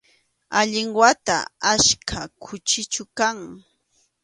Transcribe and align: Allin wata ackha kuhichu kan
Allin 0.59 0.89
wata 0.97 1.37
ackha 1.71 2.21
kuhichu 2.43 3.03
kan 3.17 3.37